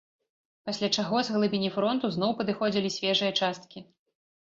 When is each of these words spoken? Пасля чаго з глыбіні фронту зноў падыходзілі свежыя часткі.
Пасля 0.69 0.89
чаго 0.97 1.19
з 1.27 1.35
глыбіні 1.35 1.71
фронту 1.77 2.13
зноў 2.17 2.35
падыходзілі 2.43 2.95
свежыя 2.99 3.31
часткі. 3.41 3.89